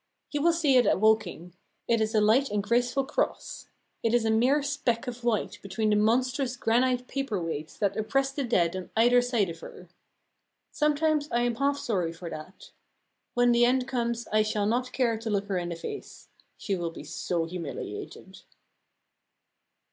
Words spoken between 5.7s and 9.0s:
the monstrous granite paperweights that oppress the dead on